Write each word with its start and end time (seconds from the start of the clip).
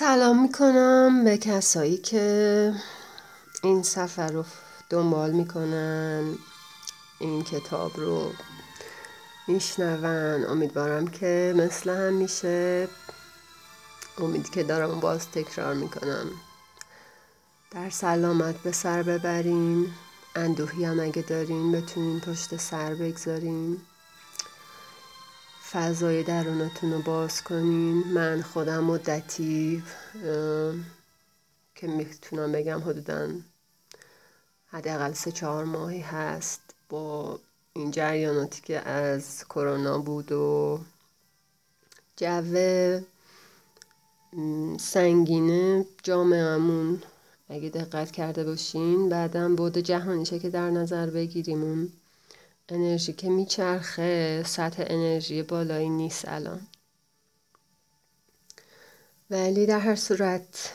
سلام 0.00 0.42
می‌کنم 0.42 1.24
به 1.24 1.38
کسایی 1.38 1.96
که 1.96 2.74
این 3.62 3.82
سفر 3.82 4.32
رو 4.32 4.44
دنبال 4.90 5.30
می‌کنن 5.30 6.34
این 7.18 7.44
کتاب 7.44 7.96
رو 7.96 8.32
میشنون. 9.48 10.44
امیدوارم 10.44 11.08
که 11.08 11.54
مثل 11.56 11.90
هم 11.90 12.14
میشه. 12.14 12.88
امید 14.18 14.50
که 14.50 14.62
دارم 14.62 15.00
باز 15.00 15.30
تکرار 15.30 15.74
می‌کنم. 15.74 16.26
در 17.70 17.90
سلامت 17.90 18.56
به 18.62 18.72
سر 18.72 19.02
ببرین. 19.02 19.92
اندوهی 20.36 20.84
هم 20.84 21.00
اگه 21.00 21.22
دارین 21.22 21.72
بتونین 21.72 22.20
پشت 22.20 22.56
سر 22.56 22.94
بگذارین. 22.94 23.78
فضای 25.72 26.22
درونتون 26.22 26.92
رو 26.92 27.02
باز 27.02 27.42
کنین. 27.42 28.04
من 28.14 28.42
خودم 28.42 28.84
مدتی 28.84 29.82
که 31.74 31.86
می‌تونم 31.86 32.52
بگم 32.52 32.80
حدودا 32.80 33.28
حداقل 34.66 35.12
سه 35.12 35.32
چهار 35.32 35.64
ماهی 35.64 36.00
هست 36.00 36.60
با 36.88 37.40
این 37.72 37.90
جریاناتی 37.90 38.62
که 38.62 38.88
از 38.88 39.44
کرونا 39.44 39.98
بود 39.98 40.32
و 40.32 40.80
جو 42.16 43.00
سنگینه 44.78 45.86
جامعهمون 46.02 47.02
اگه 47.48 47.68
دقت 47.68 48.10
کرده 48.10 48.44
باشین 48.44 49.08
بعدم 49.08 49.56
بود 49.56 49.78
جهانیشه 49.78 50.38
که 50.38 50.50
در 50.50 50.70
نظر 50.70 51.10
بگیریم. 51.10 51.62
اون 51.62 51.92
انرژی 52.72 53.12
که 53.12 53.28
میچرخه 53.28 54.42
سطح 54.46 54.84
انرژی 54.86 55.42
بالایی 55.42 55.88
نیست 55.88 56.28
الان. 56.28 56.66
ولی 59.30 59.66
در 59.66 59.78
هر 59.78 59.96
صورت 59.96 60.72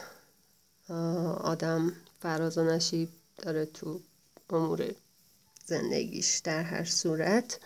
آدم 1.37 1.93
فراز 2.19 2.57
و 2.57 2.63
نشیب 2.63 3.09
داره 3.37 3.65
تو 3.65 3.99
امور 4.49 4.95
زندگیش 5.65 6.37
در 6.37 6.63
هر 6.63 6.83
صورت. 6.85 7.59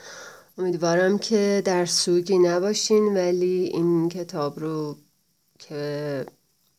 امیدوارم 0.58 1.18
که 1.18 1.62
در 1.66 1.86
سوگی 1.86 2.38
نباشین 2.38 3.18
ولی 3.18 3.72
این 3.74 4.10
کتاب 4.10 4.60
رو 4.60 4.98
که 5.60 6.26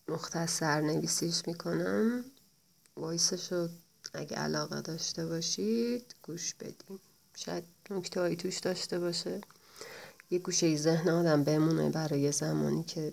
مختصر 0.09 0.81
نویسیش 0.81 1.42
می‌کنم 1.47 2.25
وایسش 2.97 3.53
رو 3.53 3.69
اگه 4.14 4.37
علاقه 4.37 4.81
داشته 4.81 5.27
باشید 5.27 6.14
گوش 6.23 6.55
بدین. 6.55 6.98
شاید 7.44 7.64
نکته 7.91 8.36
توش 8.36 8.58
داشته 8.58 8.98
باشه. 8.98 9.41
یه 10.30 10.38
گوشه 10.38 10.77
ذهن 10.77 11.08
آدم 11.08 11.44
بمونه 11.44 11.91
برای 11.91 12.33
زمانی 12.33 12.84
که 12.84 13.12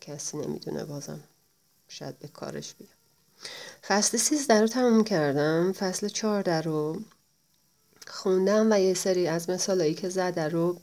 کسی 0.00 0.36
نمی‌دونه 0.36 0.84
بازم 0.84 1.20
شاید 1.88 2.18
به 2.18 2.28
کارش 2.28 2.74
بیاد. 2.74 2.90
فصل 3.86 4.18
سیزده 4.18 4.60
رو 4.60 4.66
تموم 4.66 5.04
کردم. 5.04 5.72
فصل 5.72 6.08
چهارده 6.08 6.60
رو 6.60 7.00
خوندم 8.06 8.72
و 8.72 8.80
یه 8.80 8.94
سری 8.94 9.28
از 9.28 9.50
مثالایی 9.50 9.94
که 9.94 10.08
زده 10.08 10.48
رو 10.48 10.80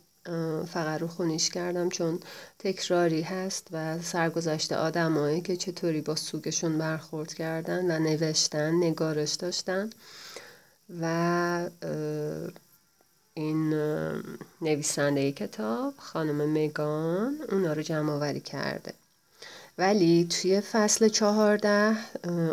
فقط 0.66 1.02
رو 1.02 1.08
خونیش 1.08 1.50
کردم 1.50 1.90
چون 1.90 2.20
تکراری 2.60 3.22
هست 3.22 3.68
و 3.72 4.02
سرگذشت 4.02 4.72
آدمایی 4.72 5.42
که 5.42 5.58
چطوری 5.58 6.02
با 6.02 6.16
سوگشون 6.16 6.78
برخورد 6.78 7.34
کردن 7.34 7.92
و 7.92 8.00
نوشتن 8.00 8.76
نگارش 8.76 9.34
داشتن. 9.34 9.90
و 11.02 11.70
این 13.34 13.74
نویسنده 14.62 15.32
کتاب 15.32 15.94
خانم 15.98 16.54
مگان 16.54 17.38
اونا 17.52 17.74
رو 17.74 17.82
جمع 17.82 18.12
آوری 18.12 18.40
کرده. 18.40 18.94
ولی 19.78 20.28
توی 20.30 20.62
فصل 20.62 21.08
چهارده 21.08 21.98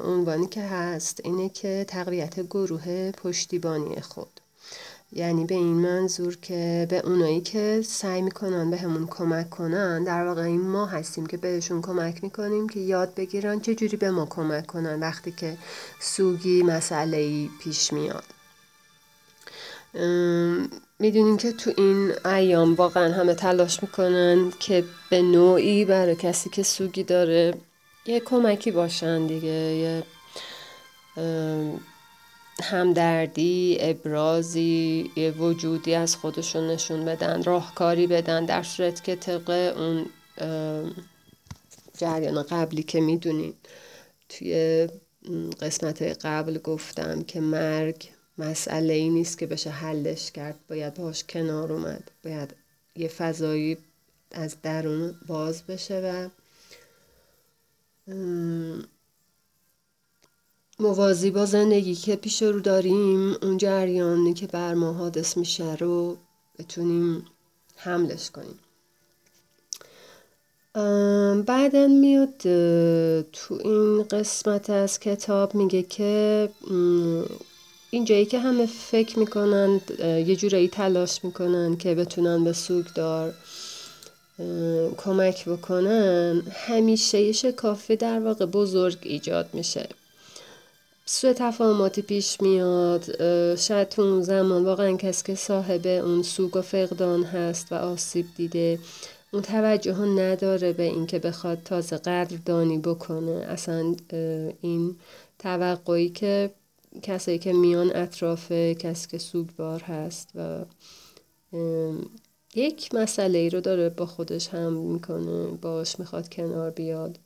عنوانی 0.05 0.47
که 0.47 0.63
هست 0.63 1.21
اینه 1.25 1.49
که 1.49 1.85
تقویت 1.89 2.41
گروه 2.41 3.11
پشتیبانی 3.11 4.01
خود. 4.01 4.32
یعنی 5.15 5.45
به 5.45 5.55
این 5.55 5.75
منظور 5.75 6.37
که 6.37 6.87
به 6.91 6.99
اونایی 6.99 7.41
که 7.41 7.83
سعی 7.85 8.23
می‌کنن 8.23 8.71
به 8.71 8.77
همون 8.77 9.07
کمک 9.07 9.51
کنن 9.51 10.05
در 10.05 10.27
واقع 10.27 10.43
این 10.43 10.61
ما 10.61 10.87
هستیم 10.87 11.27
که 11.27 11.37
بهشون 11.37 11.83
کمک 11.83 12.25
می‌کنیم 12.25 12.69
که 12.69 12.81
یاد 12.81 13.15
بگیرن 13.15 13.61
چه 13.61 13.75
جوری 13.75 13.97
به 13.97 14.11
ما 14.11 14.27
کمک 14.27 14.67
کنن 14.67 15.01
وقتی 15.01 15.33
که 15.33 15.57
سوگی 16.01 16.63
مسئله 16.63 17.49
پیش 17.63 17.93
میاد. 17.93 18.25
می‌دونیم 20.99 21.37
که 21.37 21.53
تو 21.53 21.73
این 21.77 22.13
ایام 22.27 22.75
واقعا 22.75 23.13
همه 23.13 23.35
تلاش 23.35 23.83
می‌کنن 23.83 24.53
که 24.61 24.85
به 25.11 25.23
نوعی 25.23 25.85
برای 25.85 26.17
کسی 26.17 26.51
که 26.51 26.63
سوگی 26.63 27.03
داره 27.03 27.55
یه 28.07 28.21
کمکی 28.21 28.71
باشن 28.71 29.27
دیگه 29.27 29.49
یه 29.49 30.03
همدردی 32.63 33.77
ابرازی 33.81 35.11
وجودی 35.39 35.95
از 35.95 36.17
خودشون 36.17 36.67
نشون 36.67 37.05
بدن 37.05 37.43
راهکاری 37.43 38.07
بدن 38.07 38.45
در 38.45 38.63
صورت 38.63 39.05
که 39.05 39.17
طبق 39.17 39.75
اون 39.77 40.07
جریان 41.99 42.43
قبلی 42.43 42.83
که 42.83 43.01
می‌دونین. 43.01 43.55
توی 44.29 44.89
قسمت 45.61 46.03
قبل 46.03 46.59
گفتم 46.59 47.23
که 47.23 47.41
مرگ 47.41 48.09
مسئله 48.39 48.93
ای 48.95 49.09
نیست 49.09 49.39
که 49.39 49.47
بشه 49.47 49.71
حلش 49.71 50.31
کرد. 50.31 50.59
باید 50.69 50.95
باش 50.95 51.25
کنار 51.25 51.73
اومد. 51.73 52.11
باید 52.25 52.55
یه 52.97 53.09
فضایی 53.09 53.77
از 54.31 54.57
درون 54.63 55.15
باز 55.27 55.67
بشه 55.67 56.01
و 56.01 56.29
موازی 60.83 61.31
با 61.31 61.47
زندگی 61.47 61.95
که 61.95 62.17
پیش 62.17 62.43
رو 62.43 62.61
داریم 62.61 63.37
اون 63.43 63.57
جریانی 63.57 64.35
که 64.35 64.47
بر 64.47 64.75
ما 64.75 64.93
حادث 64.93 65.37
میشه 65.37 65.75
رو 65.75 66.17
بتونیم 66.59 67.27
حملش 67.77 68.31
کنیم. 68.31 68.59
بعدا 71.45 71.87
میاد 71.87 72.35
تو 73.33 73.59
این 73.65 74.03
قسمت 74.03 74.71
از 74.71 75.01
کتاب 75.01 75.55
میگه 75.55 75.83
که 75.83 76.49
اینجایی 77.91 78.27
که 78.27 78.39
همه 78.39 78.67
فکر 78.67 79.19
می‌کنن 79.19 79.81
یه 79.99 80.37
جورایی 80.37 80.69
تلاش 80.69 81.25
می‌کنن 81.25 81.77
که 81.77 81.95
بتونن 81.95 82.45
به 82.45 82.53
سوگدار 82.53 83.35
کمک 84.97 85.49
بکنن 85.49 86.43
همیشه 86.53 87.21
یه 87.21 87.33
شکافی 87.33 87.97
در 87.97 88.21
واقع 88.21 88.47
بزرگ 88.47 88.99
ایجاد 89.03 89.49
میشه. 89.53 89.89
سوء 91.05 91.33
تفاهماتی 91.33 92.03
پیش 92.03 92.41
میاد 92.41 93.05
شاید 93.57 93.89
تو 93.89 94.03
اون 94.03 94.23
زمان 94.23 94.65
واقعا 94.65 94.97
کسی 94.97 95.25
که 95.25 95.35
صاحب 95.35 95.87
اون 95.87 96.23
سوگ 96.23 96.57
و 96.57 96.63
فقدان 96.63 97.25
هست 97.25 97.73
و 97.73 97.75
آسیب 97.75 98.27
دیده 98.37 98.79
اون 99.33 99.43
توجه 99.43 99.99
نداره 99.99 100.73
به 100.73 100.83
اینکه 100.83 101.19
بخواد 101.19 101.63
تازه 101.65 101.97
قدردانی 101.97 102.79
بکنه. 102.79 103.31
اصلا 103.31 103.97
این 104.61 104.97
توقعی 105.39 106.09
که 106.09 106.51
کسایی 107.03 107.39
که 107.39 107.53
میان 107.53 107.97
اطراف 107.97 108.53
کسی 108.53 109.09
که 109.09 109.19
سوگوار 109.19 109.83
هست 109.83 110.29
و 110.35 110.65
یک 112.55 112.95
مسئله 112.95 113.39
ای 113.39 113.51
رو 113.51 113.61
داره 113.61 113.89
با 113.89 114.07
خودش 114.07 114.49
هم 114.49 114.73
می‌کنه 114.73 115.47
باش 115.47 115.99
می‌خواد 115.99 116.29
کنار 116.35 116.71
بیاد 116.71 117.19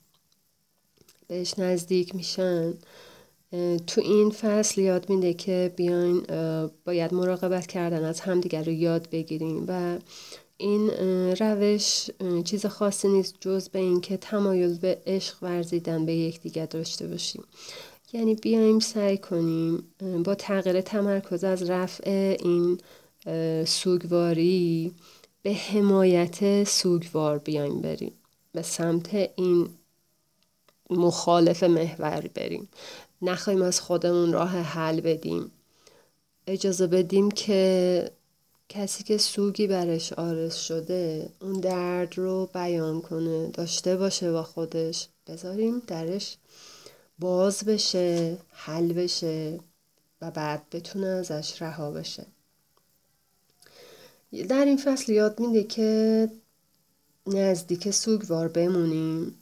بهش 1.27 1.59
نزدیک 1.59 2.15
میشن. 2.15 2.73
تو 3.87 4.01
این 4.01 4.29
فصل 4.29 4.81
یاد 4.81 5.09
میده 5.09 5.33
که 5.33 5.73
بیاین 5.75 6.23
باید 6.85 7.13
مراقبت 7.13 7.67
کردن 7.67 8.03
از 8.03 8.19
همدیگر 8.19 8.63
رو 8.63 8.71
یاد 8.71 9.09
بگیریم 9.09 9.65
و 9.67 9.97
این 10.57 10.89
روش 11.39 12.09
چیز 12.45 12.65
خاصی 12.65 13.07
نیست 13.07 13.35
جز 13.39 13.69
به 13.69 13.79
اینکه 13.79 14.17
تمایل 14.17 14.77
به 14.77 15.01
عشق 15.05 15.35
ورزیدن 15.41 16.05
به 16.05 16.13
یکدیگر 16.13 16.65
داشته 16.65 17.07
باشیم. 17.07 17.43
یعنی 18.13 18.35
بیایم 18.35 18.79
سعی 18.79 19.17
کنیم 19.17 19.83
با 20.23 20.35
تغییر 20.35 20.81
تمرکز 20.81 21.43
از 21.43 21.69
رفع 21.69 22.37
این 22.39 22.79
سوگواری 23.65 24.93
به 25.41 25.53
حمایت 25.53 26.63
سوگوار 26.63 27.37
بیایم 27.37 27.81
بریم 27.81 28.13
به 28.51 28.61
سمت 28.61 29.29
این 29.35 29.69
مخالف 30.89 31.63
محور 31.63 32.29
بریم. 32.35 32.67
نخواهیم 33.21 33.61
از 33.61 33.79
خودمون 33.81 34.33
راه 34.33 34.49
حل 34.49 35.01
بدیم. 35.01 35.51
اجازه 36.47 36.87
بدیم 36.87 37.31
که 37.31 38.11
کسی 38.69 39.03
که 39.03 39.17
سوگی 39.17 39.67
برش 39.67 40.13
آرز 40.13 40.55
شده 40.55 41.29
اون 41.41 41.59
درد 41.59 42.17
رو 42.17 42.49
بیان 42.53 43.01
کنه 43.01 43.47
داشته 43.47 43.97
باشه 43.97 44.31
با 44.31 44.43
خودش. 44.43 45.07
بذاریم 45.27 45.81
درش 45.87 46.37
باز 47.19 47.63
بشه 47.65 48.37
حل 48.51 48.93
بشه 48.93 49.59
و 50.21 50.31
بعد 50.31 50.69
بتونه 50.71 51.07
ازش 51.07 51.61
رها 51.61 51.91
بشه. 51.91 52.25
در 54.49 54.65
این 54.65 54.77
فصل 54.77 55.11
یاد 55.11 55.39
میده 55.39 55.63
که 55.63 56.29
نزدیک 57.27 57.91
سوگوار 57.91 58.47
بمونیم. 58.47 59.35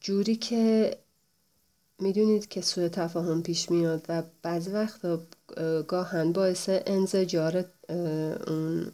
جوری 0.00 0.36
که 0.36 0.96
می‌دونید 2.02 2.48
که 2.48 2.60
سوء 2.60 2.88
تفاهم 2.88 3.42
پیش 3.42 3.70
میاد 3.70 4.06
و 4.08 4.22
بعضی 4.42 4.70
وقتا 4.70 5.20
گاهن 5.88 6.32
باعث 6.32 6.68
انزجار 6.68 7.64
اون 8.46 8.92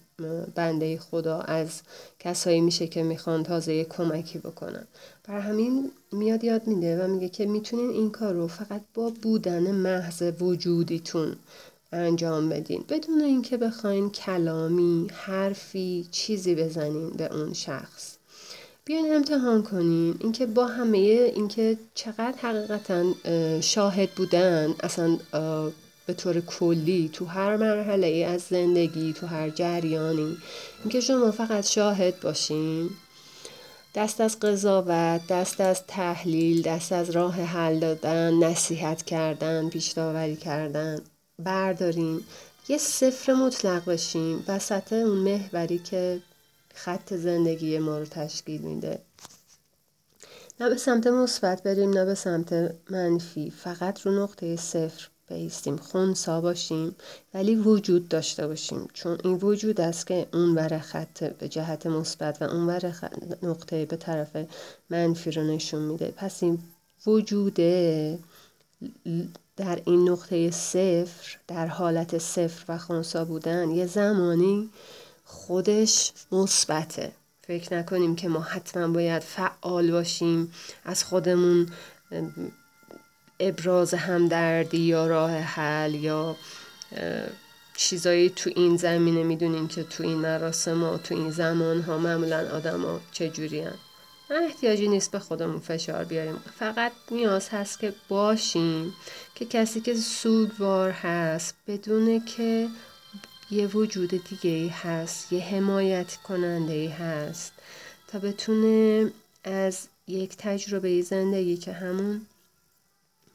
بنده 0.54 0.98
خدا 0.98 1.40
از 1.40 1.82
کسایی 2.18 2.60
میشه 2.60 2.86
که 2.86 3.02
می‌خوان 3.02 3.42
تازه 3.42 3.74
یه 3.74 3.84
کمکی 3.84 4.38
بکنن. 4.38 4.84
بر 5.24 5.40
همین 5.40 5.90
میاد 6.12 6.44
یاد 6.44 6.66
میده 6.66 7.04
و 7.04 7.08
میگه 7.08 7.28
که 7.28 7.46
می‌تونین 7.46 7.90
این 7.90 8.10
کار 8.10 8.34
رو 8.34 8.46
فقط 8.48 8.82
با 8.94 9.12
بودن 9.22 9.70
محض 9.70 10.22
وجودیتون 10.40 11.36
انجام 11.92 12.48
بدین. 12.48 12.84
بدون 12.88 13.20
اینکه 13.20 13.56
بخواین 13.56 14.10
کلامی 14.10 15.06
حرفی 15.12 16.08
چیزی 16.10 16.54
بزنین 16.54 17.10
به 17.10 17.34
اون 17.34 17.52
شخص. 17.52 18.17
بیاین 18.88 19.14
امتحان 19.14 19.62
کنین. 19.62 20.16
اینکه 20.20 20.46
با 20.46 20.66
همه 20.66 20.98
اینکه 21.34 21.78
چقدر 21.94 22.34
حقیقتا 22.42 23.14
شاهد 23.60 24.10
بودن 24.10 24.74
اصلا 24.80 25.18
به 26.06 26.14
طور 26.14 26.40
کلی 26.40 27.10
تو 27.12 27.24
هر 27.24 27.56
مرحله 27.56 28.06
ای 28.06 28.24
از 28.24 28.42
زندگی 28.42 29.12
تو 29.12 29.26
هر 29.26 29.50
جریانی 29.50 30.36
اینکه 30.82 31.00
شما 31.00 31.30
فقط 31.30 31.66
شاهد 31.66 32.20
باشین. 32.20 32.90
دست 33.94 34.20
از 34.20 34.40
قضاوت 34.40 35.26
دست 35.26 35.60
از 35.60 35.86
تحلیل 35.86 36.62
دست 36.62 36.92
از 36.92 37.10
راه 37.10 37.34
حل 37.34 37.78
دادن 37.78 38.34
نصیحت 38.34 39.02
کردن 39.02 39.68
پیشداوری 39.68 40.36
کردن 40.36 41.00
بردارین. 41.38 42.20
یه 42.68 42.78
صفر 42.78 43.34
مطلق 43.34 43.84
بشیم 43.84 44.44
وسط 44.48 44.92
اون 44.92 45.18
محوری 45.18 45.78
که 45.78 46.20
خط 46.84 47.14
زندگی 47.14 47.78
ما 47.78 47.98
رو 47.98 48.04
تشکیل 48.04 48.60
میده. 48.60 48.98
نه 50.60 50.68
به 50.68 50.76
سمت 50.76 51.06
مثبت 51.06 51.62
بریم 51.62 51.90
نه 51.90 52.04
به 52.04 52.14
سمت 52.14 52.74
منفی. 52.90 53.50
فقط 53.50 54.00
رو 54.00 54.22
نقطه 54.22 54.56
صفر 54.56 55.08
بیستیم 55.28 55.76
خونسا 55.76 56.40
باشیم 56.40 56.96
ولی 57.34 57.54
وجود 57.56 58.08
داشته 58.08 58.46
باشیم. 58.46 58.88
چون 58.92 59.18
این 59.24 59.34
وجود 59.34 59.80
است 59.80 60.06
که 60.06 60.26
اون 60.32 60.54
ور 60.54 60.78
خط 60.78 61.24
به 61.24 61.48
جهت 61.48 61.86
مثبت 61.86 62.42
و 62.42 62.44
اون 62.44 62.66
ور 62.66 62.94
نقطه 63.42 63.84
به 63.84 63.96
طرف 63.96 64.36
منفی 64.90 65.30
رو 65.30 65.42
نشون 65.42 65.82
میده. 65.82 66.12
پس 66.16 66.42
این 66.42 66.58
وجوده 67.06 68.18
در 69.56 69.80
این 69.84 70.08
نقطه 70.08 70.50
صفر 70.50 71.38
در 71.48 71.66
حالت 71.66 72.18
صفر 72.18 72.64
و 72.68 72.78
خونسا 72.78 73.24
بودن 73.24 73.70
یه 73.70 73.86
زمانی 73.86 74.70
خودش 75.30 76.12
مثبته 76.32 77.12
فکر 77.46 77.74
نکنیم 77.74 78.16
که 78.16 78.28
ما 78.28 78.40
حتما 78.40 78.88
باید 78.88 79.22
فعال 79.22 79.90
باشیم 79.90 80.52
از 80.84 81.04
خودمون 81.04 81.68
ابراز 83.40 83.94
همدردی 83.94 84.78
یا 84.78 85.06
راه 85.06 85.30
حل 85.30 85.94
یا 85.94 86.36
چیزایی 87.76 88.30
تو 88.30 88.50
این 88.56 88.76
زمینه 88.76 89.22
می‌دونین 89.22 89.68
که 89.68 89.82
تو 89.82 90.02
این 90.02 90.18
مراسم 90.18 90.82
و 90.82 90.98
تو 90.98 91.14
این 91.14 91.30
زمان 91.30 91.82
ها 91.82 91.98
معمولا 91.98 92.48
آدم 92.56 92.82
ها 92.82 93.00
چجوری 93.12 93.60
هن. 93.60 93.74
احتیاجی 94.30 94.88
نیست 94.88 95.10
به 95.10 95.18
خودمون 95.18 95.58
فشار 95.58 96.04
بیاریم 96.04 96.36
فقط 96.58 96.92
نیاز 97.10 97.48
هست 97.48 97.80
که 97.80 97.92
باشیم 98.08 98.94
که 99.34 99.44
کسی 99.44 99.80
که 99.80 99.94
سوگوار 99.94 100.90
هست 100.90 101.54
بدونه 101.66 102.20
که 102.20 102.68
یه 103.50 103.66
وجود 103.66 104.10
دیگه 104.10 104.50
ای 104.50 104.68
هست 104.68 105.32
یه 105.32 105.40
حمایت 105.40 106.16
کننده 106.16 106.72
ای 106.72 106.86
هست 106.86 107.52
تا 108.08 108.18
بتونه 108.18 109.10
از 109.44 109.88
یک 110.06 110.36
تجربه 110.36 111.02
زندگی 111.02 111.56
که 111.56 111.72
همون 111.72 112.26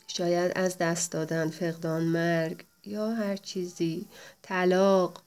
شاید 0.07 0.51
از 0.55 0.77
دست 0.77 1.11
دادن 1.11 1.49
فقدان 1.49 2.03
مرگ 2.03 2.63
یا 2.85 3.11
هر 3.11 3.35
چیزی 3.35 4.05
طلاق 4.41 5.21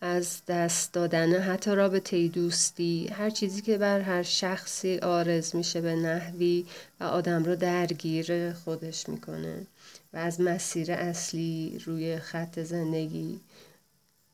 از 0.00 0.42
دست 0.48 0.92
دادن 0.92 1.40
حتی 1.40 1.70
رابطه 1.70 2.28
دوستی 2.28 3.08
هر 3.12 3.30
چیزی 3.30 3.62
که 3.62 3.78
بر 3.78 4.00
هر 4.00 4.22
شخصی 4.22 4.98
آرز 4.98 5.56
میشه 5.56 5.80
به 5.80 5.94
نحوی 5.94 6.66
و 7.00 7.04
آدم 7.04 7.44
رو 7.44 7.56
درگیر 7.56 8.52
خودش 8.52 9.08
می‌کنه 9.08 9.66
و 10.12 10.16
از 10.16 10.40
مسیر 10.40 10.92
اصلی 10.92 11.82
روی 11.86 12.18
خط 12.18 12.60
زندگی 12.60 13.40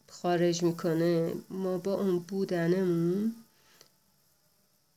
خارج 0.08 0.62
می‌کنه 0.62 1.32
ما 1.50 1.78
با 1.78 1.94
اون 1.94 2.18
بودنمون 2.18 3.34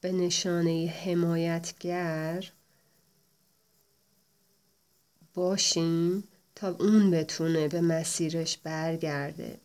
به 0.01 0.12
نشانه 0.12 0.94
حمایتگر 1.06 2.51
باشیم 5.33 6.24
تا 6.56 6.69
اون 6.69 7.12
بتونه 7.12 7.68
به 7.68 7.81
مسیرش 7.81 8.57
برگرده. 8.57 9.57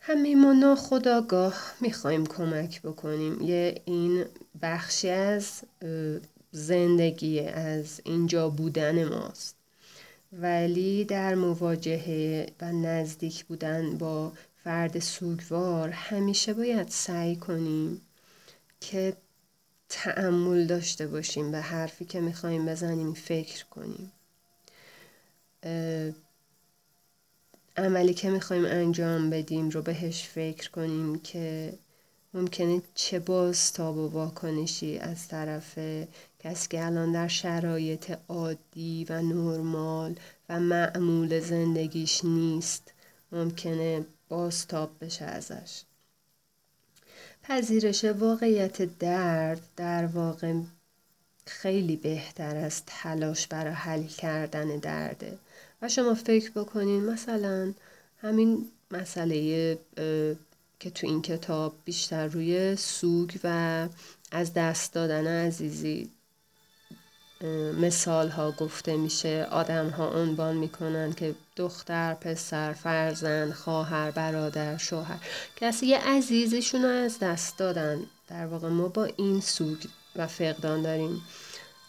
همه 0.00 0.34
ما 0.34 0.52
ناخداگاه 0.52 1.54
می‌خوایم 1.80 2.26
کمک 2.26 2.82
بکنیم. 2.82 3.42
یه 3.42 3.82
این 3.84 4.24
بخشی 4.62 5.08
از 5.08 5.62
زندگی 6.52 7.40
از 7.40 8.00
اینجا 8.04 8.48
بودن 8.48 9.04
ماست. 9.04 9.57
ولی 10.32 11.04
در 11.04 11.34
مواجهه 11.34 12.46
و 12.60 12.72
نزدیک 12.72 13.44
بودن 13.44 13.98
با 13.98 14.32
فرد 14.64 14.98
سوگوار 14.98 15.88
همیشه 15.88 16.54
باید 16.54 16.88
سعی 16.88 17.36
کنیم 17.36 18.00
که 18.80 19.16
تعمل 19.88 20.66
داشته 20.66 21.06
باشیم 21.06 21.52
به 21.52 21.60
حرفی 21.60 22.04
که 22.04 22.20
می‌خوایم 22.20 22.66
بزنیم 22.66 23.14
فکر 23.14 23.64
کنیم. 23.64 24.12
عملی 27.76 28.14
که 28.14 28.30
می‌خوایم 28.30 28.64
انجام 28.64 29.30
بدیم 29.30 29.68
رو 29.68 29.82
بهش 29.82 30.22
فکر 30.22 30.70
کنیم 30.70 31.18
که 31.18 31.72
ممکنه 32.34 32.82
چه 32.94 33.18
باز 33.18 33.72
تا 33.72 33.92
و 33.92 34.12
واکنشی 34.12 34.98
از 34.98 35.28
طرف 35.28 35.78
کسی 36.38 36.68
که 36.68 36.86
الان 36.86 37.12
در 37.12 37.28
شرایط 37.28 38.18
عادی 38.28 39.06
و 39.08 39.22
نرمال 39.22 40.16
و 40.48 40.60
معمول 40.60 41.40
زندگیش 41.40 42.24
نیست 42.24 42.92
ممکنه 43.32 44.06
بازتاب 44.28 44.90
بشه 45.00 45.24
ازش. 45.24 45.82
پذیرش 47.42 48.04
واقعیت 48.04 48.98
درد 48.98 49.60
در 49.76 50.06
واقع 50.06 50.54
خیلی 51.46 51.96
بهتر 51.96 52.56
از 52.56 52.82
تلاش 52.86 53.46
برای 53.46 53.72
حل 53.72 54.02
کردن 54.02 54.78
درده. 54.78 55.38
و 55.82 55.88
شما 55.88 56.14
فکر 56.14 56.50
بکنین 56.50 57.04
مثلا 57.04 57.74
همین 58.20 58.68
مسئله 58.90 59.78
که 60.80 60.90
تو 60.94 61.06
این 61.06 61.22
کتاب 61.22 61.74
بیشتر 61.84 62.26
روی 62.26 62.76
سوگ 62.76 63.38
و 63.44 63.88
از 64.30 64.54
دست 64.54 64.92
دادن 64.92 65.46
عزیزی 65.46 66.10
مثال 67.80 68.28
ها 68.28 68.50
گفته 68.52 68.96
میشه. 68.96 69.46
آدم 69.50 69.88
ها 69.88 70.08
عنوان 70.08 70.56
می‌کنن 70.56 71.12
که 71.12 71.34
دختر 71.56 72.14
پسر 72.14 72.72
فرزند 72.72 73.52
خواهر 73.52 74.10
برادر 74.10 74.76
شوهر. 74.76 75.18
کسی 75.56 75.86
یه 75.86 75.98
عزیزشون 75.98 76.82
رو 76.82 76.88
از 76.88 77.18
دست 77.18 77.58
دادن. 77.58 78.00
در 78.28 78.46
واقع 78.46 78.68
ما 78.68 78.88
با 78.88 79.04
این 79.04 79.40
سوگ 79.40 79.78
و 80.16 80.26
فقدان 80.26 80.82
داریم. 80.82 81.22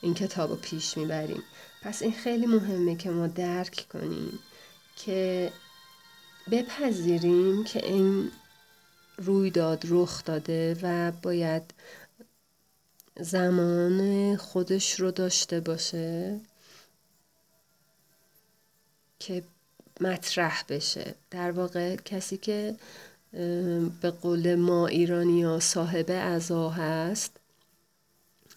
این 0.01 0.13
کتاب 0.13 0.49
رو 0.49 0.55
پیش 0.55 0.97
می‌بریم. 0.97 1.43
پس 1.81 2.01
این 2.01 2.13
خیلی 2.13 2.45
مهمه 2.45 2.95
که 2.95 3.09
ما 3.09 3.27
درک 3.27 3.85
کنیم 3.93 4.39
که 4.95 5.51
بپذیریم 6.51 7.63
که 7.63 7.85
این 7.85 8.31
رویداد 9.17 9.83
رخ 9.89 10.23
داده 10.23 10.77
و 10.81 11.11
باید 11.11 11.63
زمان 13.21 14.37
خودش 14.37 14.99
رو 14.99 15.11
داشته 15.11 15.59
باشه 15.59 16.39
که 19.19 19.43
مطرح 20.01 20.63
بشه. 20.69 21.15
در 21.31 21.51
واقع 21.51 21.95
کسی 21.95 22.37
که 22.37 22.75
به 24.01 24.11
قول 24.21 24.55
ما 24.55 24.87
ایرانی 24.87 25.43
ها 25.43 25.59
صاحب 25.59 26.05
ازا 26.09 26.69
هست 26.69 27.31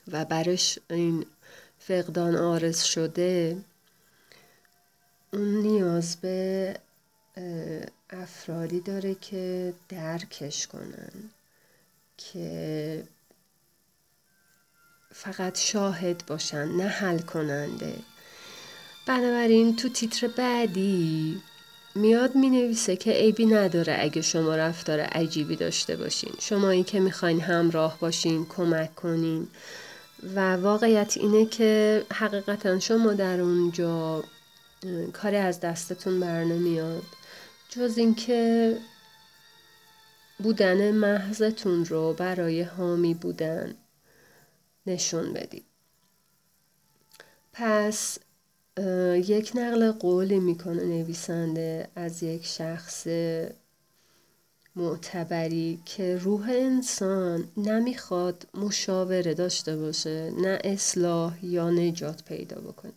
و 0.08 0.24
برش 0.24 0.78
این 0.90 1.26
فقدان 1.78 2.36
آرز 2.36 2.82
شده 2.82 3.56
اون 5.32 5.48
نیاز 5.48 6.16
به 6.16 6.76
افرادی 8.10 8.80
داره 8.80 9.14
که 9.14 9.74
درکش 9.88 10.66
کنن 10.66 11.30
که 12.16 13.04
فقط 15.12 15.58
شاهد 15.58 16.24
باشن 16.26 16.68
نه 16.68 16.86
حل 16.86 17.18
کننده. 17.18 17.94
بنابراین 19.06 19.76
تو 19.76 19.88
تیتر 19.88 20.26
بعدی 20.26 21.42
میاد 21.94 22.34
می 22.34 22.50
نویسه 22.50 22.96
که 22.96 23.12
عیبی 23.12 23.46
نداره 23.46 23.96
اگه 24.00 24.22
شما 24.22 24.56
رفتار 24.56 25.00
عجیبی 25.00 25.56
داشته 25.56 25.96
باشین. 25.96 26.32
شما 26.40 26.70
این 26.70 26.84
که 26.84 27.00
می‌خواین 27.00 27.40
همراه 27.40 27.98
باشین 28.00 28.46
کمک 28.46 28.94
کنین. 28.94 29.48
و 30.34 30.56
واقعیت 30.56 31.16
اینه 31.16 31.46
که 31.46 32.02
حقیقتا 32.12 32.78
شما 32.78 33.12
در 33.12 33.40
اونجا 33.40 34.24
کاری 35.12 35.36
از 35.36 35.60
دستتون 35.60 36.20
بر 36.20 36.44
نمیاد. 36.44 37.02
جز 37.68 37.98
اینکه 37.98 38.76
بودن 40.38 40.92
محضتون 40.92 41.84
رو 41.84 42.12
برای 42.12 42.62
حامی 42.62 43.14
بودن. 43.14 43.74
نشون 44.86 45.32
بدید 45.32 45.64
پس 47.52 48.18
یک 49.26 49.52
نقل 49.54 49.92
قولی 49.92 50.40
می‌کنه 50.40 50.84
نویسنده 50.84 51.88
از 51.94 52.22
یک 52.22 52.46
شخص 52.46 53.06
معتبری 54.76 55.82
که 55.84 56.16
روح 56.16 56.48
انسان 56.50 57.48
نمی‌خواد 57.56 58.46
مشاوره 58.54 59.34
داشته 59.34 59.76
باشه 59.76 60.32
نه 60.38 60.58
اصلاح 60.64 61.44
یا 61.44 61.70
نجات 61.70 62.24
پیدا 62.24 62.60
بکنه. 62.60 62.92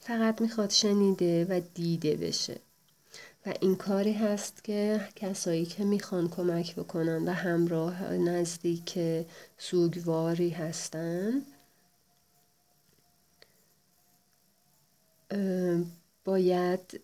فقط 0.00 0.40
می‌خواد 0.40 0.70
شنیده 0.70 1.44
و 1.44 1.60
دیده 1.74 2.16
بشه. 2.16 2.56
و 3.46 3.54
این 3.60 3.76
کاری 3.76 4.12
هست 4.12 4.64
که 4.64 5.00
کسایی 5.16 5.66
که 5.66 5.84
می‌خوان 5.84 6.28
کمک 6.28 6.74
بکنن 6.74 7.28
و 7.28 7.32
همراه 7.32 8.12
نزدیک 8.12 8.98
سوگواری 9.58 10.50
هستن 10.50 11.42
باید 16.24 17.00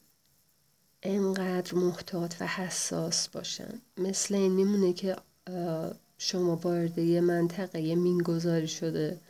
انقدر 1.02 1.74
محتاط 1.74 2.34
و 2.40 2.46
حساس 2.46 3.28
باشن. 3.28 3.80
مثل 3.96 4.34
این 4.34 4.52
میمونه 4.52 4.92
که 4.92 5.16
شما 6.18 6.56
وارد 6.56 6.98
یه 6.98 7.20
منطقه 7.20 7.94
مینگذاری 7.94 8.68
شده 8.68 9.20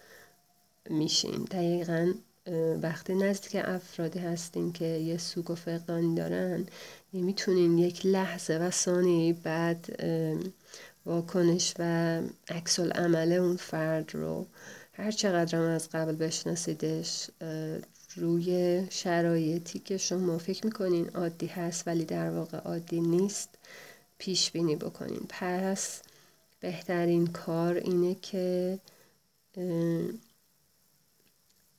میشین. 0.90 1.44
دقیقا 1.44 2.12
وقتی 2.83 3.15
نزدیک 3.15 3.57
افرادی 3.65 4.19
هستین 4.19 4.73
که 4.73 4.85
یه 4.85 5.19
سوگ 5.19 5.50
و 5.50 5.55
فقدانی 5.55 6.15
دارن. 6.15 6.67
نمی‌تونین 7.15 7.79
یک 7.79 8.07
لحظه 8.07 8.59
و 8.59 8.71
ثانیه 8.71 9.33
بعد 9.33 10.03
واکنش 11.07 11.75
و 11.79 12.21
عکس 12.49 12.81
عمل 12.81 13.33
اون 13.33 13.57
فرد 13.57 14.15
رو 14.15 14.47
هر 14.93 15.11
چقدر 15.11 15.59
از 15.59 15.88
قبل 15.91 16.17
بشناسیدش 16.17 17.31
روی 18.17 18.83
شرایطی 18.91 19.79
که 19.79 19.97
شما 19.97 20.38
فکر 20.38 20.67
می‌کنین 20.67 21.09
عادی 21.09 21.47
هست 21.47 21.88
ولی 21.88 22.05
در 22.05 22.31
واقع 22.31 22.59
عادی 22.59 23.00
نیست 23.00 23.49
پیش 24.19 24.50
بینی 24.50 24.76
بکنین. 24.76 25.26
پس 25.29 26.03
بهترین 26.61 27.26
کار 27.26 27.75
اینه 27.75 28.15
که 28.15 28.79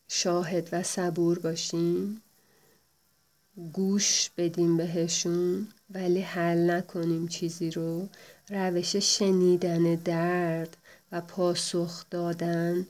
شاهد 0.08 0.70
و 0.72 0.84
صبور 0.84 1.40
باشیم. 1.40 2.22
گوش 3.74 4.30
بدیم 4.38 4.78
بهشون 4.78 5.68
ولی 5.90 6.22
حل 6.22 6.72
نکنیم 6.72 7.28
چیزی 7.28 7.72
رو. 7.72 8.08
روش 8.50 8.96
شنیدن 8.96 9.96
درد 9.96 10.78
و 11.12 11.22
پاسخ 11.22 12.06
دادن 12.10 12.88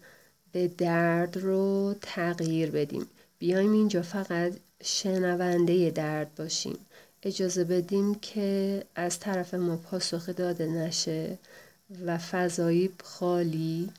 به 0.52 0.68
درد 0.68 1.38
رو 1.38 1.96
تغییر 2.02 2.72
بدیم. 2.72 3.08
بیایم 3.40 3.72
اینجا 3.72 4.02
فقط 4.02 4.54
شنونده 4.84 5.92
درد 5.92 6.36
باشیم. 6.36 6.78
اجازه 7.24 7.64
بدیم 7.64 8.16
که 8.16 8.84
از 8.96 9.20
طرف 9.20 9.54
ما 9.54 9.78
پاسخ 9.78 10.30
داده 10.30 10.68
نشه 10.68 11.38
و 12.06 12.18
فضایی 12.18 12.90
خالی 13.04 13.90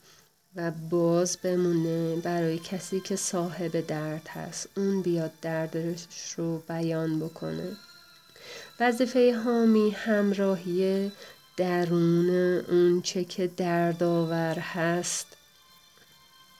و 0.56 0.70
باز 0.70 1.36
بمونه 1.36 2.16
برای 2.16 2.58
کسی 2.58 3.00
که 3.00 3.16
صاحب 3.16 3.80
درد 3.80 4.28
هست. 4.28 4.68
اون 4.76 5.02
بیاد 5.02 5.32
دردش 5.42 6.06
رو 6.36 6.58
بیان 6.58 7.20
بکنه. 7.20 7.76
وظیفه 8.80 9.34
حامی 9.44 9.90
همراهی 9.90 11.12
درون 11.56 12.30
اون 12.68 13.02
چه 13.02 13.24
که 13.24 13.46
دردآور 13.46 14.58
هست 14.58 15.26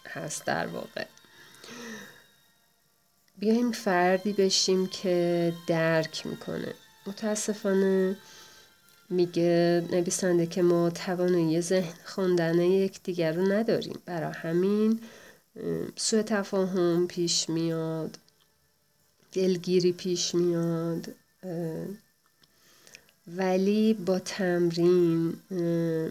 هست 0.07 0.45
در 0.45 0.66
واقع. 0.66 1.07
بیایم 3.38 3.73
فردی 3.73 4.33
بشیم 4.33 4.87
که 4.87 5.52
درک 5.66 6.26
می‌کنه. 6.26 6.75
متاسفانه 7.07 8.16
میگه 9.11 9.85
نویسنده 9.91 10.47
که 10.47 10.62
ما 10.62 10.91
توانایی 10.91 11.61
ذهن 11.61 11.95
خواندن 12.05 12.61
یکدیگر 12.61 13.33
رو 13.33 13.53
نداریم. 13.53 13.99
برای 14.07 14.33
همین 14.33 15.00
سوء 15.97 16.23
تفاهم 16.23 17.07
پیش 17.07 17.50
میاد 17.50 18.19
دلگیری 19.33 19.93
پیش 19.93 20.35
میاد 20.35 21.15
ولی 23.37 23.95
با 23.95 24.19
تمرین 24.19 25.33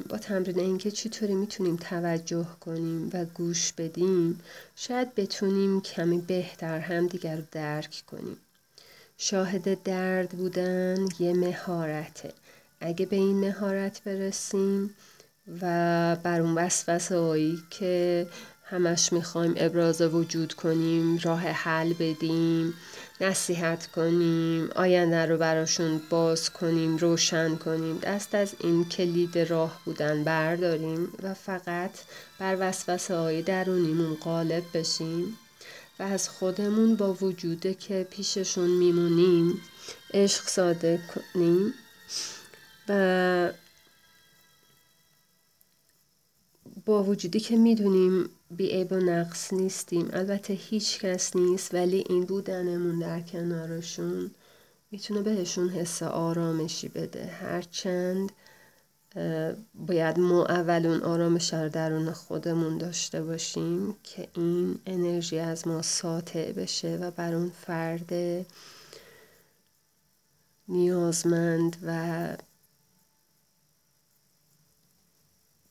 با 0.10 0.18
تمرین 0.18 0.60
اینکه 0.60 0.92
چطوری 0.92 1.36
می‌تونیم 1.36 1.76
توجه 1.76 2.48
کنیم 2.60 3.10
و 3.14 3.26
گوش 3.26 3.74
بدیم 3.74 4.40
شاید 4.76 5.16
بتونیم 5.16 5.82
کمی 5.82 6.18
بهتر 6.18 6.80
هم 6.80 7.08
دیگر 7.08 7.36
رو 7.36 7.44
درک 7.52 8.04
کنیم. 8.08 8.38
شاهد 9.18 9.84
درد 9.84 10.30
بودن 10.30 11.08
یه 11.20 11.34
مهارته. 11.34 12.34
اگه 12.80 13.06
به 13.06 13.16
این 13.16 13.40
مهارت 13.40 14.04
برسیم 14.04 14.96
و 15.62 16.16
بر 16.24 16.42
اون 16.42 16.56
وسوسه 16.56 17.18
هایی 17.18 17.64
که 17.70 18.28
همش 18.64 19.14
می‌خوایم 19.14 19.54
ابراز 19.58 20.02
وجود 20.02 20.54
کنیم 20.54 21.20
راه 21.24 21.42
حل 21.42 21.94
بدیم 21.94 22.74
نصیحت 23.22 23.88
کنیم 23.88 24.70
آینده 24.76 25.26
رو 25.26 25.38
براشون 25.38 26.02
باز 26.10 26.50
کنیم 26.50 26.98
روشن 26.98 27.56
کنیم 27.56 27.98
دست 27.98 28.36
از 28.36 28.56
این 28.60 28.86
کلید 28.86 29.38
راه 29.38 29.82
بودن 29.86 30.24
برداریم 30.24 31.14
و 31.24 31.34
فقط 31.34 31.92
بر 32.40 32.58
وسوسه 32.60 33.16
های 33.16 33.42
درونیمون 33.42 34.16
غالب 34.16 34.64
بشیم 34.74 35.38
و 36.00 36.04
از 36.04 36.30
خودمون 36.30 36.96
با 36.96 37.14
وجوده 37.14 37.74
که 37.74 38.08
پیششون 38.12 38.70
میمونیم 38.70 39.62
عشق 40.14 40.48
ساده 40.48 41.00
کنیم. 41.16 41.74
با 46.86 47.04
وجودی 47.04 47.40
که 47.40 47.58
می‌دونیم 47.58 48.30
بیعیب 48.52 48.92
و 48.92 48.96
نقص 48.96 49.54
نیستیم. 49.54 50.10
البته 50.14 50.54
هیچ 50.54 51.00
کس 51.00 51.36
نیست 51.36 51.74
ولی 51.74 52.04
این 52.10 52.26
بودنمون 52.26 53.00
در 53.00 53.22
کنارشون 53.22 54.32
می‌تونه 54.92 55.22
بهشون 55.22 55.70
حس 55.70 56.04
آرامشی 56.04 56.88
بده. 56.88 57.26
هرچند 57.26 58.32
باید 59.76 60.20
ما 60.20 60.46
اول 60.46 60.86
اون 60.86 61.02
آرامش 61.02 61.54
رو 61.54 61.70
درون 61.70 62.12
خودمون 62.12 62.78
داشته 62.78 63.24
باشیم 63.24 63.96
که 64.04 64.28
این 64.34 64.80
انرژی 64.86 65.40
از 65.40 65.68
ما 65.68 65.82
ساطع 65.82 66.52
بشه 66.52 66.98
و 67.02 67.12
بر 67.12 67.34
اون 67.34 67.50
فرد 67.50 68.14
نیازمند 70.68 71.78
و 71.86 72.38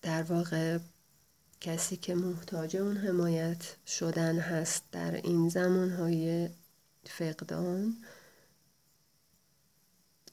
در 0.07 0.23
واقع 0.23 0.79
کسی 1.61 1.97
که 1.97 2.15
محتاج 2.15 2.77
اون 2.77 2.97
حمایت 2.97 3.77
شدن 3.87 4.39
هست 4.39 4.85
در 4.93 5.13
این 5.13 5.49
زمانهای 5.49 6.49
فقدان 7.05 7.97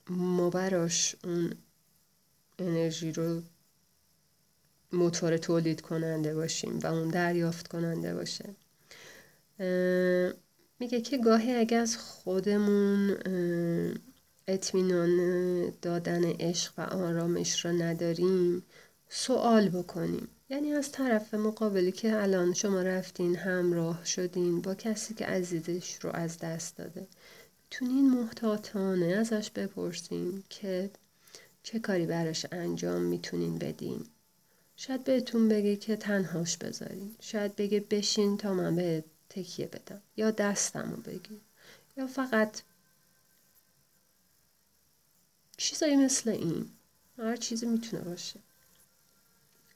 ما 0.09 0.49
براش 0.49 1.15
اون 1.23 1.53
انرژی 2.59 3.11
رو 3.11 3.41
موتور 4.91 5.37
تولید 5.37 5.81
کننده 5.81 6.35
باشیم 6.35 6.79
و 6.79 6.87
اون 6.87 7.07
دریافت 7.07 7.67
کننده 7.67 8.15
باشه. 8.15 8.49
میگه 10.79 11.01
که 11.01 11.17
گاهی 11.17 11.55
اگه 11.55 11.77
از 11.77 11.97
خودمون 11.97 13.17
اطمینان 14.47 15.69
دادن 15.81 16.23
عشق 16.25 16.73
و 16.77 16.81
آرامش 16.81 17.65
رو 17.65 17.71
نداریم 17.71 18.63
سوال 19.15 19.69
بکنیم. 19.69 20.27
یعنی 20.49 20.73
از 20.73 20.91
طرف 20.91 21.33
مقابلی 21.33 21.91
که 21.91 22.21
الان 22.21 22.53
شما 22.53 22.81
رفتین 22.81 23.35
همراه 23.35 24.05
شدین 24.05 24.61
با 24.61 24.75
کسی 24.75 25.13
که 25.13 25.25
عزیزش 25.25 25.97
رو 26.01 26.09
از 26.13 26.37
دست 26.37 26.77
داده 26.77 27.07
می‌تونین 27.63 28.09
محتاطانه 28.09 29.05
ازش 29.05 29.49
بپرسین 29.49 30.43
که 30.49 30.89
چه 31.63 31.79
کاری 31.79 32.05
براش 32.05 32.45
انجام 32.51 33.01
می‌تونین 33.01 33.57
بدین. 33.57 34.05
شاید 34.75 35.03
بهتون 35.03 35.49
بگه 35.49 35.75
که 35.75 35.95
تنهاش 35.95 36.57
بذارین. 36.57 37.15
شاید 37.21 37.55
بگه 37.55 37.79
بشین 37.79 38.37
تا 38.37 38.53
من 38.53 38.75
به 38.75 39.03
تکیه 39.29 39.67
بدم. 39.67 40.01
یا 40.17 40.31
دستم 40.31 40.91
رو 40.91 40.97
بگیر. 40.97 41.41
یا 41.97 42.07
فقط 42.07 42.61
چیزایی 45.57 45.95
مثل 45.95 46.29
این. 46.29 46.69
هر 47.17 47.35
چیزی 47.35 47.65
می‌تونه 47.65 48.03
باشه. 48.03 48.39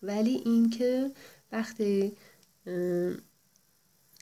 ولی 0.03 0.41
اینکه 0.45 1.11
وقتی 1.51 2.11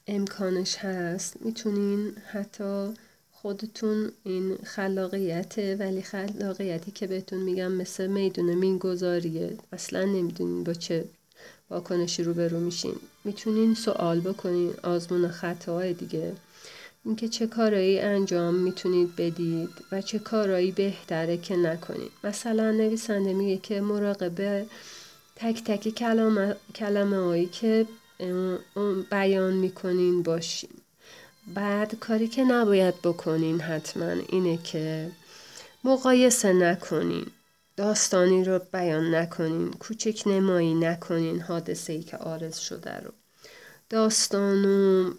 امکانش 0.08 0.76
هست 0.76 1.38
می‌تونین 1.42 2.12
حتی 2.32 2.94
خودتون 3.32 4.12
این 4.24 4.58
خلاقیته 4.64 5.76
ولی 5.76 6.02
خلاقیتی 6.02 6.92
که 6.92 7.08
بهتون 7.08 7.40
میگم 7.40 7.72
مثل 7.72 8.08
میدون 8.08 8.56
مینگذاریه. 8.56 9.58
اصلا 9.74 10.06
نمی‌دونین 10.06 10.64
با 10.64 10.74
چه 10.74 11.06
واکنشی 11.70 12.24
روبرو 12.24 12.60
میشین. 12.60 12.96
می‌تونین 13.24 13.74
سوال 13.74 14.20
بکنین 14.20 14.74
آزمون 14.84 15.28
خطاهای 15.28 15.94
دیگه. 15.94 16.34
اینکه 17.06 17.28
چه 17.28 17.48
کارایی 17.48 18.00
انجام 18.00 18.56
می‌تونید 18.56 19.16
بدید 19.16 19.70
و 19.92 20.02
چه 20.02 20.20
کارایی 20.20 20.72
بهتره 20.72 21.38
که 21.38 21.56
نکنید. 21.56 22.12
مثلا 22.24 22.72
نویسنده 22.72 23.34
میگه 23.34 23.58
که 23.58 23.82
مراقبه 23.82 24.66
تک 25.36 25.64
تک 25.64 25.90
کلمه, 25.90 26.56
کلمه 26.76 27.18
هایی 27.18 27.46
که 27.46 27.86
بیان 29.12 29.54
می‌کنین 29.54 30.24
باشین. 30.24 30.70
بعد 31.54 31.96
کاری 32.00 32.28
که 32.28 32.44
نباید 32.44 33.02
بکنین 33.02 33.62
حتما 33.62 34.10
اینه 34.10 34.58
که 34.58 35.12
مقایسه 35.84 36.54
نکنین. 36.54 37.26
داستانی 37.78 38.44
رو 38.44 38.60
بیان 38.74 39.16
نکنین. 39.16 39.74
کوچک 39.74 40.24
نمایی 40.26 40.74
نکنین 40.74 41.42
حادثه 41.42 41.94
ای 41.94 42.04
که 42.04 42.18
آرز 42.18 42.58
شده 42.58 43.00
رو. 43.00 43.12
داستان 43.90 44.66
و 44.66 45.14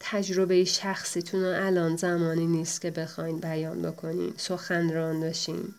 تجربه 0.00 0.64
شخصیتون 0.64 1.44
الان 1.44 1.96
زمانی 1.96 2.46
نیست 2.46 2.80
که 2.80 2.90
بخواین 2.90 3.38
بیان 3.38 3.82
بکنین. 3.82 4.34
سخنران 4.36 5.20
باشین 5.20 5.74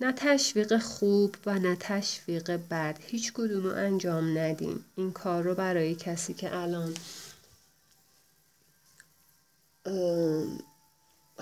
نه 0.00 0.12
تشویق 0.16 0.78
خوب 0.78 1.34
و 1.46 1.58
نه 1.58 1.76
تشویق 1.80 2.50
بد. 2.50 2.98
هیچ 3.06 3.32
کدوم 3.32 3.64
رو 3.64 3.70
انجام 3.70 4.38
ندین 4.38 4.80
این 4.96 5.12
کار 5.12 5.42
رو 5.42 5.54
برای 5.54 5.94
کسی 5.94 6.34
که 6.34 6.56
الان 6.56 6.94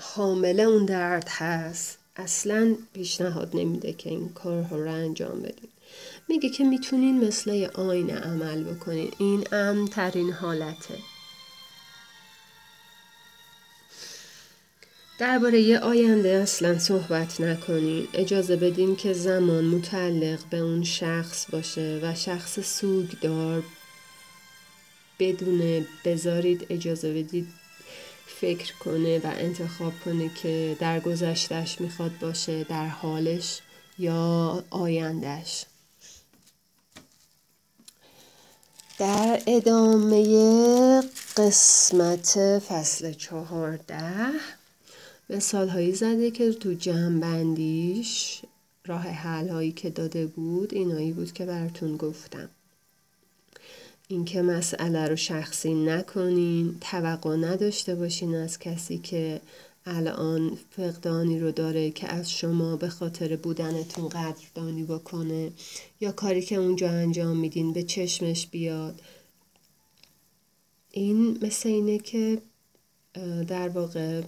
حامله 0.01 0.63
اون 0.63 0.85
درد 0.85 1.27
هست 1.29 1.97
اصلا 2.15 2.75
پیشنهاد 2.93 3.55
نمیده 3.55 3.93
که 3.93 4.09
این 4.09 4.29
کارها 4.29 4.75
رو 4.75 4.91
انجام 4.91 5.39
بدین. 5.39 5.69
میگه 6.27 6.49
که 6.49 6.63
می‌تونین 6.63 7.27
مثل 7.27 7.67
آینه 7.73 8.19
عمل 8.19 8.63
بکنین. 8.63 9.11
این 9.17 9.47
امترین 9.51 10.31
حالته. 10.31 10.97
درباره 15.19 15.61
یه 15.61 15.79
آینده 15.79 16.29
اصلا 16.29 16.79
صحبت 16.79 17.41
نکنین. 17.41 18.07
اجازه 18.13 18.55
بدین 18.55 18.95
که 18.95 19.13
زمان 19.13 19.65
متعلق 19.65 20.39
به 20.49 20.57
اون 20.57 20.83
شخص 20.83 21.45
باشه 21.51 21.99
و 22.03 22.15
شخص 22.15 22.59
سوگدار 22.59 23.63
بدونه 25.19 25.85
بذارید 26.05 26.67
اجازه 26.69 27.13
بدید 27.13 27.47
فکر 28.41 28.73
کنه 28.73 29.19
و 29.19 29.27
انتخاب 29.37 29.93
کنه 30.05 30.29
که 30.29 30.77
در 30.79 30.99
گذشتش 30.99 31.81
می‌خواد 31.81 32.11
باشه 32.21 32.63
در 32.63 32.87
حالش 32.87 33.59
یا 33.99 34.63
آیندهش 34.69 35.65
در 38.99 39.41
ادامه 39.47 41.01
قسمت 41.37 42.59
فصل 42.59 43.13
چهارده 43.13 44.29
مثال 45.29 45.69
هایی 45.69 45.95
زده 45.95 46.31
که 46.31 46.53
تو 46.53 46.73
جمع 46.73 47.43
راه 48.85 49.01
حل 49.01 49.49
هایی 49.49 49.71
که 49.71 49.89
داده 49.89 50.25
بود 50.25 50.73
اینایی 50.73 51.11
بود 51.11 51.33
که 51.33 51.45
براتون 51.45 51.97
گفتم. 51.97 52.49
اینکه 54.07 54.41
مسئله 54.41 55.07
رو 55.07 55.15
شخصی 55.15 55.73
نکنین 55.73 56.77
توقع 56.81 57.35
نداشته 57.35 57.95
باشین 57.95 58.35
از 58.35 58.59
کسی 58.59 58.97
که 58.97 59.41
الان 59.85 60.57
فقدانی 60.71 61.39
رو 61.39 61.51
داره 61.51 61.91
که 61.91 62.07
از 62.07 62.31
شما 62.31 62.75
به 62.75 62.89
خاطر 62.89 63.35
بودنتون 63.35 64.09
قدردانی 64.09 64.83
بکنه 64.83 65.51
یا 66.01 66.11
کاری 66.11 66.41
که 66.41 66.55
اونجا 66.55 66.89
انجام 66.89 67.37
میدین 67.37 67.73
به 67.73 67.83
چشمش 67.83 68.47
بیاد. 68.47 69.01
این 70.91 71.39
مثل 71.41 71.69
اینه 71.69 71.99
که 71.99 72.41
در 73.47 73.69
واقع 73.69 74.21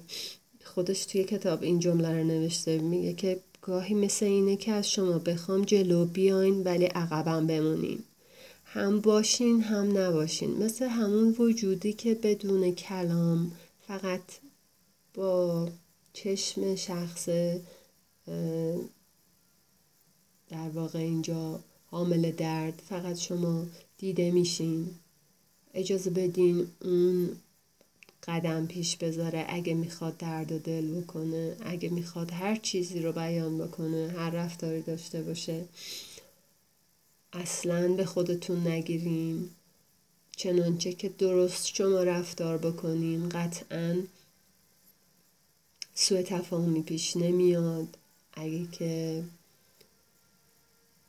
خودش 0.77 1.05
توی 1.05 1.23
کتاب 1.23 1.63
این 1.63 1.79
جمله 1.79 2.17
رو 2.17 2.23
نوشته 2.23 2.77
میگه 2.77 3.13
که 3.13 3.39
گاهی 3.61 3.95
مثل 3.95 4.25
اینه 4.25 4.55
که 4.55 4.71
از 4.71 4.91
شما 4.91 5.19
بخوام 5.19 5.61
جلو 5.61 6.05
بیاین 6.05 6.63
ولی 6.63 6.85
عقبم 6.85 7.47
بمونین. 7.47 8.03
هم 8.63 9.01
باشین 9.01 9.61
هم 9.61 9.97
نباشین. 9.97 10.63
مثل 10.63 10.85
همون 10.85 11.35
وجودی 11.39 11.93
که 11.93 12.13
بدون 12.13 12.71
کلام 12.71 13.51
فقط 13.87 14.21
با 15.13 15.69
چشم 16.13 16.75
شخص 16.75 17.29
در 20.49 20.69
واقع 20.73 20.99
اینجا 20.99 21.59
حامل 21.85 22.31
درد 22.31 22.81
فقط 22.89 23.17
شما 23.17 23.65
دیده 23.97 24.31
میشین. 24.31 24.89
اجازه 25.73 26.09
بدین 26.09 26.67
اون 26.81 27.29
قدم 28.23 28.65
پیش 28.67 28.97
بذاره. 28.97 29.45
اگه 29.49 29.73
می‌خواد 29.73 30.17
درد 30.17 30.51
و 30.51 30.59
دل 30.59 31.01
بکنه 31.01 31.55
اگه 31.61 31.89
می‌خواد 31.89 32.31
هر 32.31 32.55
چیزی 32.55 32.99
رو 32.99 33.11
بیان 33.11 33.57
بکنه 33.57 34.13
هر 34.17 34.29
رفتاری 34.29 34.81
داشته 34.81 35.21
باشه 35.21 35.65
اصلا 37.33 37.87
به 37.87 38.05
خودتون 38.05 38.67
نگیرین. 38.67 39.49
چنانچه 40.35 40.93
که 40.93 41.09
درست 41.09 41.67
شما 41.67 42.03
رفتار 42.03 42.57
بکنین 42.57 43.29
قطعا 43.29 43.97
سوء 45.95 46.21
تفاهمی 46.21 46.81
پیش 46.81 47.17
نمیاد. 47.17 47.97
اگه 48.33 48.67
که 48.71 49.23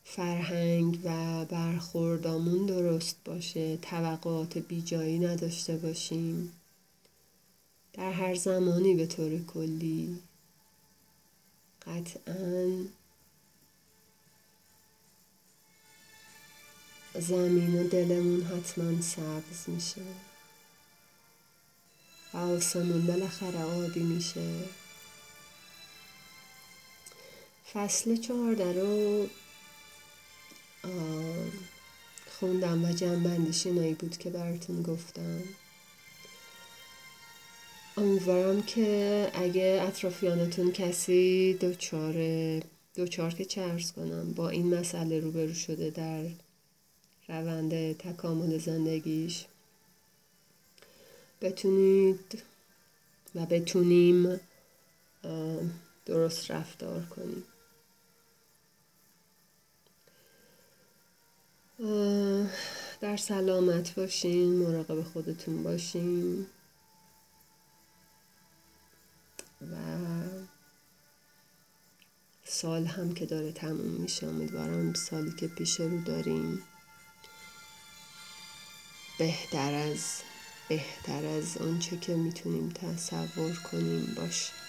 فرهنگ 0.04 0.98
و 1.04 1.44
برخوردامون 1.44 2.66
درست 2.66 3.16
باشه 3.24 3.76
توقعات 3.76 4.58
بیجایی 4.58 5.18
نداشته 5.18 5.76
باشیم. 5.76 6.52
در 7.98 8.12
هر 8.12 8.34
زمانی 8.34 8.94
به 8.94 9.06
طور 9.06 9.44
کلی. 9.44 10.18
قطعا 11.86 12.84
زمین 17.14 17.80
و 17.80 17.88
دلمون 17.88 18.42
حتما 18.42 19.02
سبز 19.02 19.68
میشه. 19.68 20.02
و 22.34 22.36
آسمون 22.36 23.06
بالاخره 23.06 23.62
عادی 23.62 24.02
میشه. 24.02 24.64
فصل 27.72 28.16
چهارده 28.16 28.80
رو 28.80 29.26
خوندم 32.38 32.84
و 32.84 32.92
جنبندیش 32.92 33.66
اینایی 33.66 33.94
بود 33.94 34.18
که 34.18 34.30
براتون 34.30 34.82
گفتم. 34.82 35.42
امیدوارم 37.98 38.62
که 38.62 39.30
اگه 39.34 39.80
اطرافیانتون 39.88 40.72
کسی 40.72 41.56
دوچار 41.60 42.14
دوچار 42.94 43.30
که 43.30 43.44
چرز 43.44 43.92
کنم 43.92 44.32
با 44.32 44.48
این 44.48 44.74
مسئله 44.74 45.20
روبرو 45.20 45.54
شده 45.54 45.90
در 45.90 46.24
روند 47.28 47.92
تکامل 47.92 48.58
زندگیش 48.58 49.44
بتونید 51.40 52.42
و 53.34 53.46
بتونیم 53.46 54.40
درست 56.06 56.50
رفتار 56.50 57.02
کنیم. 57.02 57.44
در 63.00 63.16
سلامت 63.16 63.94
باشین 63.94 64.56
مراقب 64.56 65.02
خودتون 65.02 65.62
باشین. 65.62 66.46
و 69.60 69.76
سال 72.44 72.86
هم 72.86 73.14
که 73.14 73.26
داره 73.26 73.52
تموم 73.52 74.00
میشه 74.00 74.26
امیدوارم 74.26 74.94
سالی 74.94 75.32
که 75.32 75.48
پیش 75.48 75.80
رو 75.80 76.00
داریم 76.02 76.62
بهتر 79.18 79.74
از 79.74 80.22
بهتر 80.68 81.26
از 81.26 81.58
آنچه 81.58 81.96
که 81.96 82.14
می‌تونیم 82.14 82.68
تصور 82.68 83.52
کنیم 83.72 84.14
باشه. 84.16 84.67